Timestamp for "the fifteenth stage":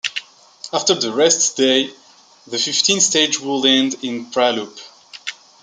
2.47-3.39